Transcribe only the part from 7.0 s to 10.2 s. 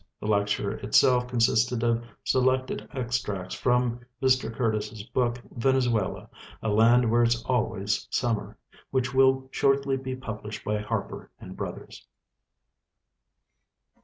Where it's Always Sum mer," which will shortly be